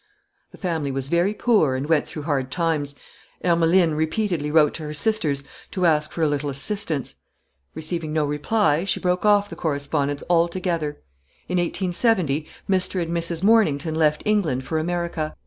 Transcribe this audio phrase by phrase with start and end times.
[0.51, 2.95] "The family was very poor and went through hard times.
[3.45, 7.13] Ermeline repeatedly wrote to her sisters to ask for a little assistance.
[7.75, 11.03] Receiving no reply, she broke off the correspondence altogether.
[11.47, 12.99] In 1870 Mr.
[12.99, 13.43] and Mrs.
[13.43, 15.35] Mornington left England for America.